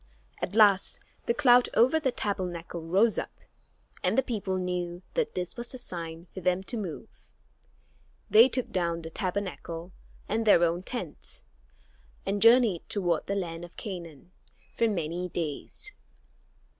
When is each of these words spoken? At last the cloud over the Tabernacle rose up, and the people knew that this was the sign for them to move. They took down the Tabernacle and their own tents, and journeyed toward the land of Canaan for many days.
At 0.41 0.55
last 0.55 0.99
the 1.27 1.33
cloud 1.35 1.69
over 1.75 1.99
the 1.99 2.11
Tabernacle 2.11 2.81
rose 2.81 3.19
up, 3.19 3.41
and 4.03 4.17
the 4.17 4.23
people 4.23 4.57
knew 4.57 5.03
that 5.13 5.35
this 5.35 5.55
was 5.55 5.71
the 5.71 5.77
sign 5.77 6.25
for 6.33 6.41
them 6.41 6.63
to 6.63 6.75
move. 6.75 7.29
They 8.27 8.49
took 8.49 8.71
down 8.71 9.03
the 9.03 9.11
Tabernacle 9.11 9.91
and 10.27 10.43
their 10.43 10.63
own 10.63 10.81
tents, 10.81 11.43
and 12.25 12.41
journeyed 12.41 12.89
toward 12.89 13.27
the 13.27 13.35
land 13.35 13.63
of 13.63 13.77
Canaan 13.77 14.31
for 14.75 14.87
many 14.87 15.29
days. 15.29 15.93